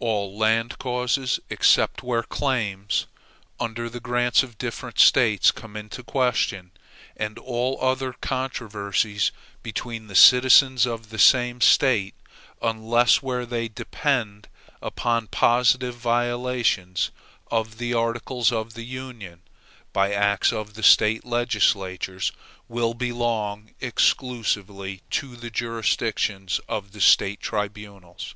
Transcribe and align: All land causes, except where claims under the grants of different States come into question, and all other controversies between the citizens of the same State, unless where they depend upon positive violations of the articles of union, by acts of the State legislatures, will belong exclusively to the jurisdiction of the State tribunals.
All 0.00 0.36
land 0.36 0.78
causes, 0.78 1.40
except 1.48 2.02
where 2.02 2.22
claims 2.22 3.06
under 3.58 3.88
the 3.88 4.00
grants 4.00 4.42
of 4.42 4.58
different 4.58 4.98
States 4.98 5.50
come 5.50 5.78
into 5.78 6.02
question, 6.02 6.72
and 7.16 7.38
all 7.38 7.78
other 7.82 8.12
controversies 8.12 9.32
between 9.62 10.08
the 10.08 10.14
citizens 10.14 10.84
of 10.84 11.08
the 11.08 11.18
same 11.18 11.62
State, 11.62 12.12
unless 12.60 13.22
where 13.22 13.46
they 13.46 13.66
depend 13.66 14.46
upon 14.82 15.28
positive 15.28 15.94
violations 15.94 17.10
of 17.50 17.78
the 17.78 17.94
articles 17.94 18.52
of 18.52 18.76
union, 18.76 19.40
by 19.94 20.12
acts 20.12 20.52
of 20.52 20.74
the 20.74 20.82
State 20.82 21.24
legislatures, 21.24 22.30
will 22.68 22.92
belong 22.92 23.70
exclusively 23.80 25.00
to 25.08 25.34
the 25.34 25.48
jurisdiction 25.50 26.46
of 26.68 26.92
the 26.92 27.00
State 27.00 27.40
tribunals. 27.40 28.34